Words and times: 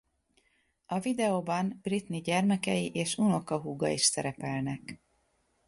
A 0.85 0.99
videóban 0.99 1.79
Britney 1.81 2.19
gyermekei 2.21 2.89
és 2.93 3.17
unokahúga 3.17 3.87
is 3.89 4.01
szerepelnek. 4.01 5.01